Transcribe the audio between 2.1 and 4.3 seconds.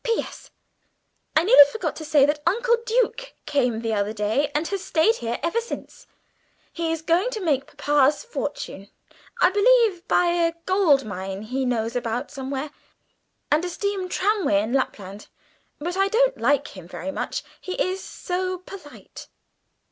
that Uncle Duke came the other